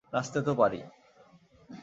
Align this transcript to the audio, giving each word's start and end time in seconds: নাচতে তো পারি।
নাচতে 0.13 0.39
তো 0.41 0.53
পারি। 0.55 0.81